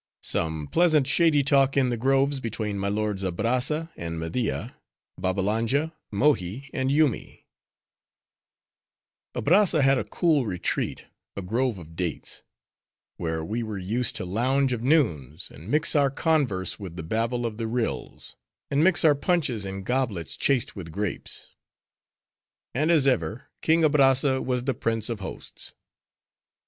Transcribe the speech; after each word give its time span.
Some 0.23 0.65
Pleasant, 0.65 1.05
Shady 1.05 1.43
Talk 1.43 1.77
In 1.77 1.89
The 1.89 1.95
Groves, 2.05 2.39
Between 2.39 2.79
My 2.79 2.87
Lords 2.89 3.21
Abrazza 3.21 3.91
And 3.95 4.19
Media, 4.19 4.75
Babbalanja, 5.19 5.93
Mohi, 6.09 6.71
And 6.73 6.91
Yoomy 6.91 7.45
Abrazza 9.35 9.83
had 9.83 9.99
a 9.99 10.03
cool 10.03 10.47
retreat—a 10.47 11.43
grove 11.43 11.77
of 11.77 11.95
dates; 11.95 12.41
where 13.17 13.45
we 13.45 13.61
were 13.61 13.77
used 13.77 14.15
to 14.15 14.25
lounge 14.25 14.73
of 14.73 14.81
noons, 14.81 15.51
and 15.51 15.69
mix 15.69 15.95
our 15.95 16.09
converse 16.09 16.79
with 16.79 16.95
the 16.95 17.03
babble 17.03 17.45
of 17.45 17.57
the 17.57 17.67
rills; 17.67 18.35
and 18.71 18.83
mix 18.83 19.05
our 19.05 19.13
punches 19.13 19.67
in 19.67 19.83
goblets 19.83 20.35
chased 20.35 20.75
with 20.75 20.91
grapes. 20.91 21.49
And 22.73 22.89
as 22.89 23.05
ever, 23.05 23.51
King 23.61 23.83
Abrazza 23.83 24.41
was 24.43 24.63
the 24.63 24.73
prince 24.73 25.09
of 25.09 25.19
hosts. 25.19 25.75